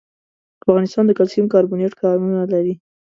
[0.63, 2.73] افغانستان د کلسیم کاربونېټ کانونه لري.